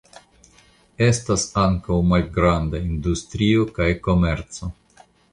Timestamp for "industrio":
2.93-3.67